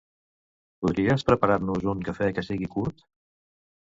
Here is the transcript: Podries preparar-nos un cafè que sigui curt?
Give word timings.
Podries 0.85 1.25
preparar-nos 1.27 1.85
un 1.93 2.01
cafè 2.07 2.31
que 2.39 2.45
sigui 2.47 2.71
curt? 2.77 3.05